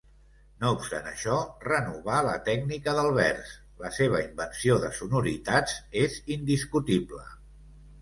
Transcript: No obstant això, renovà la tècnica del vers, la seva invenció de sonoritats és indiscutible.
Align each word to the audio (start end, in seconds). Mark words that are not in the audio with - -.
No 0.61 0.69
obstant 0.77 1.09
això, 1.11 1.35
renovà 1.65 2.15
la 2.29 2.33
tècnica 2.49 2.97
del 3.01 3.11
vers, 3.19 3.53
la 3.85 3.93
seva 4.01 4.25
invenció 4.31 4.81
de 4.87 4.93
sonoritats 5.03 5.81
és 6.07 6.21
indiscutible. 6.41 7.27